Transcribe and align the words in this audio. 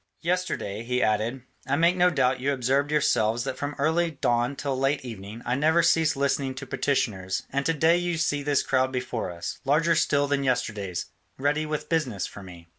Yesterday," 0.21 0.81
he 0.81 1.03
added, 1.03 1.43
"I 1.67 1.75
make 1.75 1.95
no 1.95 2.09
doubt 2.09 2.39
you 2.39 2.51
observed 2.51 2.89
yourselves 2.91 3.43
that 3.43 3.55
from 3.55 3.75
early 3.77 4.09
dawn 4.09 4.55
till 4.55 4.75
late 4.75 5.05
evening 5.05 5.43
I 5.45 5.53
never 5.53 5.83
ceased 5.83 6.17
listening 6.17 6.55
to 6.55 6.65
petitioners, 6.65 7.43
and 7.51 7.67
to 7.67 7.73
day 7.75 7.97
you 7.97 8.17
see 8.17 8.41
this 8.41 8.63
crowd 8.63 8.91
before 8.91 9.29
us, 9.29 9.59
larger 9.63 9.93
still 9.93 10.27
than 10.27 10.43
yesterday's, 10.43 11.11
ready 11.37 11.67
with 11.67 11.87
business 11.87 12.25
for 12.25 12.41
me. 12.41 12.67